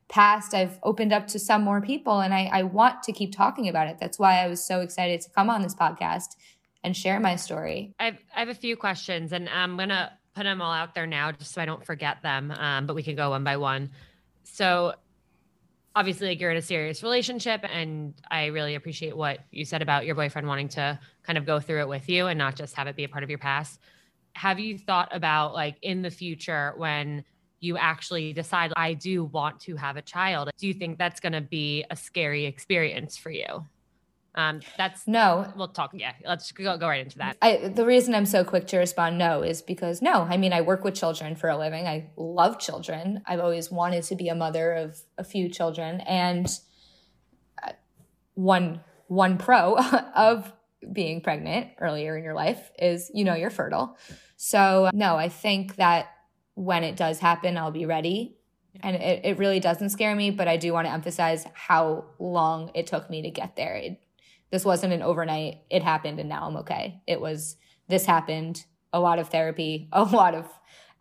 [0.10, 3.68] passed, I've opened up to some more people, and I, I want to keep talking
[3.68, 3.98] about it.
[4.00, 6.36] That's why I was so excited to come on this podcast
[6.84, 7.94] and share my story.
[8.00, 11.32] I've I have a few questions, and I'm gonna put them all out there now,
[11.32, 12.52] just so I don't forget them.
[12.52, 13.92] Um, but we can go one by one.
[14.44, 14.94] So
[15.98, 20.06] obviously like you're in a serious relationship and I really appreciate what you said about
[20.06, 22.86] your boyfriend wanting to kind of go through it with you and not just have
[22.86, 23.80] it be a part of your past.
[24.34, 27.26] Have you thought about like in the future when
[27.60, 31.34] you actually decide I do want to have a child, do you think that's going
[31.34, 33.66] to be a scary experience for you?
[34.38, 35.52] Um, that's no.
[35.58, 35.92] We'll talk.
[35.96, 37.38] Yeah, let's go, go right into that.
[37.42, 40.28] I, the reason I'm so quick to respond no is because no.
[40.30, 41.88] I mean, I work with children for a living.
[41.88, 43.24] I love children.
[43.26, 46.48] I've always wanted to be a mother of a few children, and
[47.64, 47.72] uh,
[48.36, 49.76] one one pro
[50.16, 50.54] of
[50.94, 53.98] being pregnant earlier in your life is you know you're fertile.
[54.36, 56.10] So no, I think that
[56.54, 58.38] when it does happen, I'll be ready.
[58.82, 62.70] And it, it really doesn't scare me, but I do want to emphasize how long
[62.76, 63.76] it took me to get there.
[63.76, 64.00] It,
[64.52, 67.02] this wasn't an overnight, it happened and now I'm okay.
[67.08, 70.48] It was, this happened, a lot of therapy, a lot of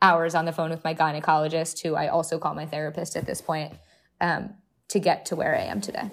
[0.03, 3.41] hours on the phone with my gynecologist, who I also call my therapist at this
[3.41, 3.75] point,
[4.21, 4.55] um,
[4.89, 6.11] to get to where I am today.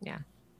[0.00, 0.18] Yeah,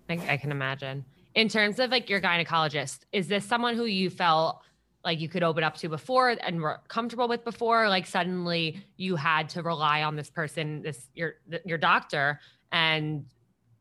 [0.08, 1.04] I, I can imagine.
[1.34, 4.62] In terms of like your gynecologist, is this someone who you felt
[5.04, 9.16] like you could open up to before and were comfortable with before like suddenly you
[9.16, 12.40] had to rely on this person this your your doctor
[12.72, 13.24] and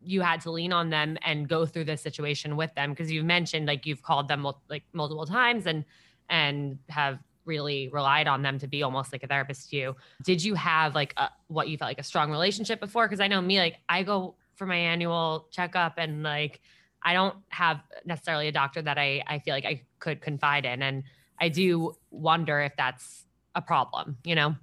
[0.01, 3.23] you had to lean on them and go through this situation with them because you
[3.23, 5.83] mentioned like you've called them like multiple times and
[6.29, 9.95] and have really relied on them to be almost like a therapist to you.
[10.23, 13.07] Did you have like a, what you felt like a strong relationship before?
[13.07, 16.59] Because i know me like i go for my annual checkup and like
[17.03, 20.81] i don't have necessarily a doctor that i i feel like i could confide in
[20.81, 21.03] and
[21.39, 23.25] i do wonder if that's
[23.55, 24.55] a problem you know?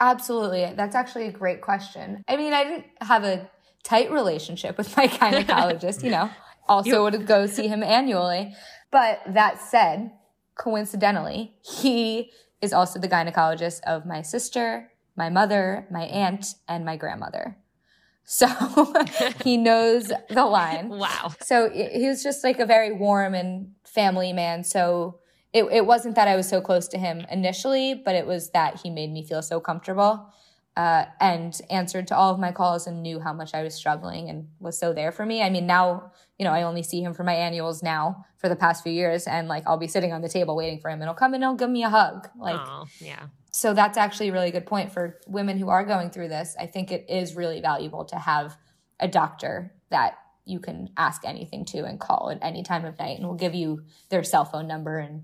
[0.00, 0.70] Absolutely.
[0.76, 2.22] That's actually a great question.
[2.28, 3.50] I mean i didn't have a
[3.84, 6.30] tight relationship with my gynecologist, you know,
[6.68, 8.54] also would go see him annually.
[8.90, 10.12] But that said,
[10.56, 12.30] coincidentally, he
[12.60, 17.58] is also the gynecologist of my sister, my mother, my aunt, and my grandmother.
[18.24, 18.46] So
[19.44, 20.88] he knows the line.
[21.04, 21.34] Wow.
[21.40, 24.64] So he was just like a very warm and family man.
[24.64, 25.18] So
[25.52, 28.80] it, it wasn't that I was so close to him initially, but it was that
[28.82, 30.32] he made me feel so comfortable
[30.76, 34.28] uh, and answered to all of my calls and knew how much I was struggling
[34.28, 35.40] and was so there for me.
[35.42, 38.56] I mean, now, you know, I only see him for my annuals now for the
[38.56, 39.26] past few years.
[39.26, 41.44] And like, I'll be sitting on the table waiting for him and he'll come and
[41.44, 42.28] he'll give me a hug.
[42.36, 43.26] Like, oh, yeah.
[43.52, 46.56] So that's actually a really good point for women who are going through this.
[46.58, 48.56] I think it is really valuable to have
[48.98, 53.18] a doctor that you can ask anything to and call at any time of night
[53.18, 55.22] and will give you their cell phone number and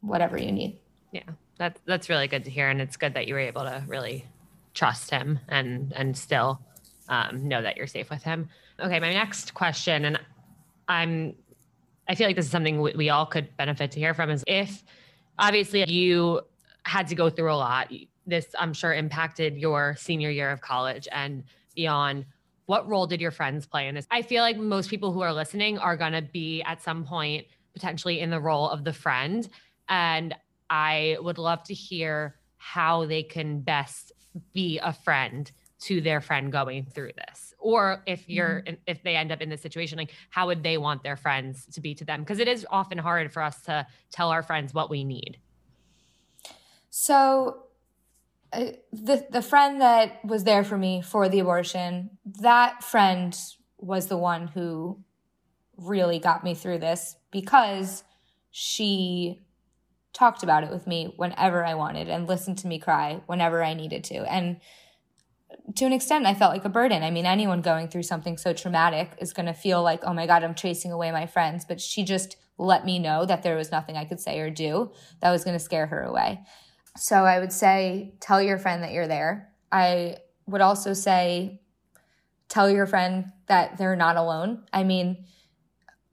[0.00, 0.80] whatever you need.
[1.12, 1.22] Yeah.
[1.56, 2.68] That's that's really good to hear.
[2.68, 4.24] And it's good that you were able to really
[4.74, 6.60] trust him and and still
[7.08, 8.48] um, know that you're safe with him.
[8.80, 10.20] Okay, my next question, and
[10.88, 11.34] I'm
[12.08, 14.42] I feel like this is something we, we all could benefit to hear from is
[14.46, 14.82] if
[15.38, 16.40] obviously you
[16.84, 17.92] had to go through a lot.
[18.26, 21.44] This I'm sure impacted your senior year of college and
[21.74, 22.26] beyond.
[22.66, 24.06] What role did your friends play in this?
[24.10, 27.46] I feel like most people who are listening are going to be at some point
[27.72, 29.48] potentially in the role of the friend.
[29.88, 30.34] And
[30.68, 34.12] I would love to hear how they can best
[34.52, 35.50] be a friend
[35.80, 37.54] to their friend going through this?
[37.58, 38.74] Or if you're mm-hmm.
[38.86, 41.80] if they end up in this situation like how would they want their friends to
[41.80, 42.20] be to them?
[42.20, 45.38] Because it is often hard for us to tell our friends what we need.
[46.90, 47.64] So
[48.52, 52.10] uh, the the friend that was there for me for the abortion
[52.40, 53.38] that friend
[53.78, 54.98] was the one who
[55.76, 58.02] really got me through this because
[58.50, 59.40] she
[60.12, 63.74] talked about it with me whenever I wanted and listened to me cry whenever I
[63.74, 64.30] needed to.
[64.32, 64.60] And
[65.76, 67.02] to an extent, I felt like a burden.
[67.02, 70.26] I mean, anyone going through something so traumatic is going to feel like, oh my
[70.26, 71.64] God, I'm chasing away my friends.
[71.64, 74.90] But she just let me know that there was nothing I could say or do
[75.20, 76.40] that was going to scare her away.
[76.96, 79.52] So I would say, tell your friend that you're there.
[79.70, 81.60] I would also say,
[82.48, 84.64] tell your friend that they're not alone.
[84.72, 85.24] I mean,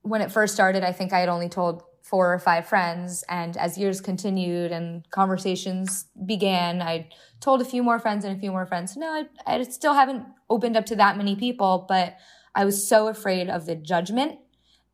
[0.02, 3.24] when it first started, I think I had only told four or five friends.
[3.30, 8.40] And as years continued and conversations began, I told a few more friends and a
[8.40, 8.96] few more friends.
[8.96, 12.16] No, I, I still haven't opened up to that many people, but
[12.54, 14.38] I was so afraid of the judgment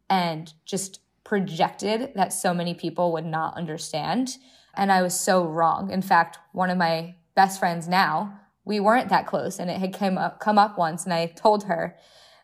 [0.10, 4.38] and just projected that so many people would not understand.
[4.74, 5.92] And I was so wrong.
[5.92, 9.94] In fact, one of my best friends now, we weren't that close and it had
[9.94, 11.98] come up, come up once and I told her,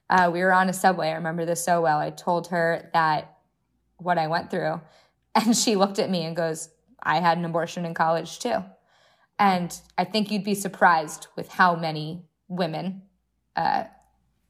[0.10, 1.10] uh, we were on a subway.
[1.10, 2.00] I remember this so well.
[2.00, 3.37] I told her that
[3.98, 4.82] what I went through.
[5.36, 6.70] And she looked at me and goes,
[7.04, 8.64] I had an abortion in college too.
[9.38, 13.04] And I think you'd be surprised with how many women
[13.56, 13.84] uh,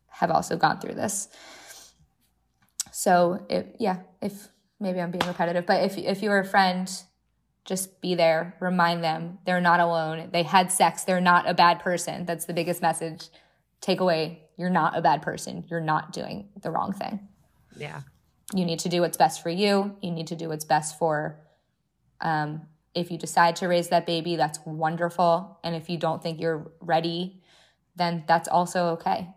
[0.08, 1.28] have also gone through this.
[2.94, 4.48] So, if, yeah, if
[4.80, 6.90] maybe I'm being repetitive, but if, if you're a friend,
[7.66, 10.30] just be there, remind them they're not alone.
[10.32, 12.26] They had sex, they're not a bad person.
[12.26, 13.28] That's the biggest message
[13.82, 15.64] take away you're not a bad person.
[15.70, 17.28] You're not doing the wrong thing.
[17.78, 18.02] Yeah.
[18.54, 19.96] You need to do what's best for you.
[20.02, 21.40] You need to do what's best for
[22.22, 22.62] um,
[22.94, 25.60] if you decide to raise that baby, that's wonderful.
[25.64, 27.42] And if you don't think you're ready,
[27.96, 29.30] then that's also okay.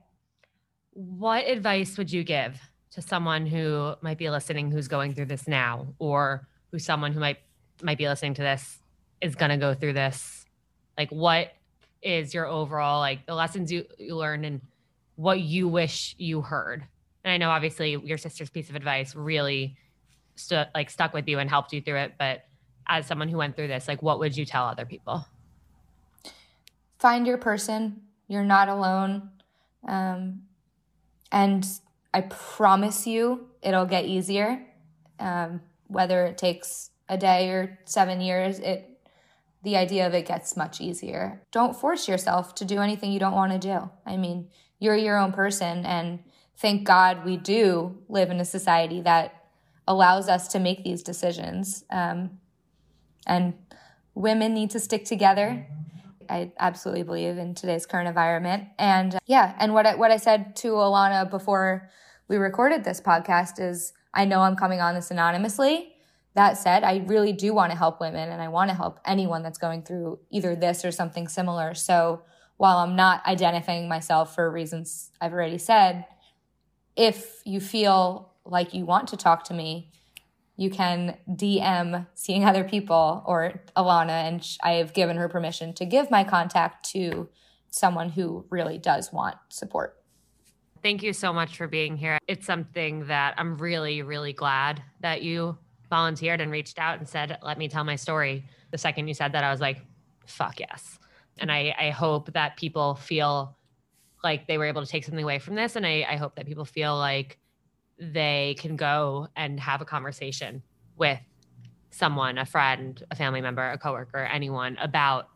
[0.93, 2.59] What advice would you give
[2.93, 7.21] to someone who might be listening who's going through this now or who's someone who
[7.21, 7.39] might
[7.83, 8.79] might be listening to this
[9.21, 10.47] is going to go through this?
[10.97, 11.53] Like what
[12.03, 14.63] is your overall like the lessons you, you learned and
[15.17, 16.87] what you wish you heard?
[17.25, 19.77] And I know obviously your sister's piece of advice really
[20.75, 22.45] like stuck with you and helped you through it, but
[22.87, 25.27] as someone who went through this, like what would you tell other people?
[26.99, 28.03] Find your person.
[28.27, 29.31] You're not alone.
[29.87, 30.43] Um,
[31.33, 31.67] and
[32.13, 34.67] I promise you it'll get easier.
[35.19, 38.87] Um, whether it takes a day or seven years, it
[39.63, 41.43] the idea of it gets much easier.
[41.53, 43.91] Don't force yourself to do anything you don't want to do.
[44.07, 44.49] I mean,
[44.79, 46.21] you're your own person, and
[46.61, 49.47] thank God we do live in a society that
[49.89, 51.85] allows us to make these decisions.
[51.91, 52.39] Um,
[53.27, 53.55] and
[54.15, 55.67] women need to stick together.
[56.29, 58.69] I absolutely believe in today's current environment.
[58.79, 61.91] And uh, yeah, and what I, what I said to Alana before
[62.29, 65.95] we recorded this podcast is I know I'm coming on this anonymously.
[66.35, 69.43] That said, I really do want to help women and I want to help anyone
[69.43, 71.75] that's going through either this or something similar.
[71.75, 72.23] So
[72.57, 76.05] while I'm not identifying myself for reasons I've already said,
[76.97, 79.91] if you feel like you want to talk to me,
[80.57, 85.87] you can DM seeing other people or Alana, and I have given her permission to
[85.87, 87.29] give my contact to
[87.71, 89.97] someone who really does want support.
[90.83, 92.19] Thank you so much for being here.
[92.27, 95.57] It's something that I'm really, really glad that you
[95.89, 98.45] volunteered and reached out and said, Let me tell my story.
[98.71, 99.85] The second you said that, I was like,
[100.27, 100.99] Fuck yes.
[101.39, 103.57] And I, I hope that people feel
[104.23, 105.77] like they were able to take something away from this.
[105.77, 107.39] And I, I hope that people feel like
[107.99, 110.63] they can go and have a conversation
[110.97, 111.21] with
[111.91, 115.29] someone, a friend, a family member, a coworker, anyone about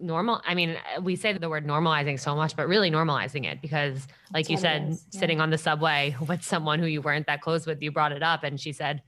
[0.00, 4.06] normal i mean we say the word normalizing so much but really normalizing it because
[4.32, 4.96] like That's you said yeah.
[5.10, 8.22] sitting on the subway with someone who you weren't that close with you brought it
[8.22, 9.02] up and she said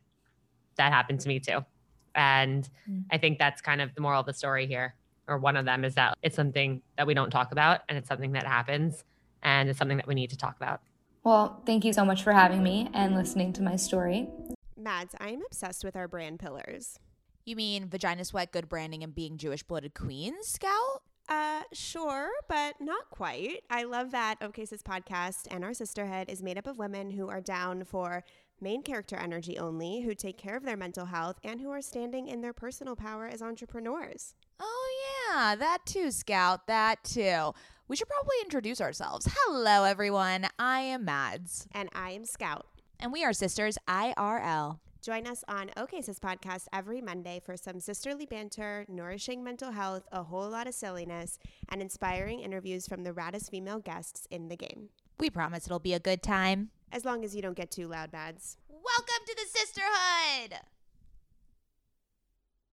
[0.76, 1.64] that happened to me too
[2.14, 3.04] and mm.
[3.10, 4.94] i think that's kind of the moral of the story here
[5.28, 8.08] or one of them is that it's something that we don't talk about and it's
[8.08, 9.04] something that happens
[9.42, 10.80] and it's something that we need to talk about
[11.22, 14.28] well, thank you so much for having me and listening to my story.
[14.76, 16.98] Mads, I am obsessed with our brand pillars.
[17.44, 21.02] You mean vagina sweat, good branding, and being Jewish blooded queens, Scout?
[21.28, 23.62] Uh, sure, but not quite.
[23.68, 27.28] I love that OK Sis podcast and our sisterhood is made up of women who
[27.28, 28.24] are down for
[28.60, 32.28] main character energy only, who take care of their mental health, and who are standing
[32.28, 34.34] in their personal power as entrepreneurs.
[34.58, 34.88] Oh,
[35.28, 37.52] yeah, that too, Scout, that too.
[37.90, 39.26] We should probably introduce ourselves.
[39.28, 40.46] Hello, everyone.
[40.60, 41.66] I am Mads.
[41.72, 42.68] And I am Scout.
[43.00, 44.78] And we are sisters IRL.
[45.02, 50.04] Join us on OK Sis podcast every Monday for some sisterly banter, nourishing mental health,
[50.12, 54.56] a whole lot of silliness, and inspiring interviews from the raddest female guests in the
[54.56, 54.90] game.
[55.18, 56.70] We promise it'll be a good time.
[56.92, 58.56] As long as you don't get too loud, Mads.
[58.68, 60.60] Welcome to the sisterhood!